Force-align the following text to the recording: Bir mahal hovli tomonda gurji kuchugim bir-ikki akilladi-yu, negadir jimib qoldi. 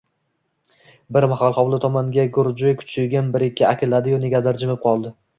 Bir 1.17 1.25
mahal 1.33 1.51
hovli 1.57 1.77
tomonda 1.83 2.23
gurji 2.37 2.71
kuchugim 2.79 3.29
bir-ikki 3.35 3.67
akilladi-yu, 3.73 4.19
negadir 4.25 4.59
jimib 4.63 4.81
qoldi. 4.87 5.13